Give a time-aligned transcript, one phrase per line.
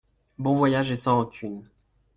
[0.39, 1.61] Bon voyage et sans rancune.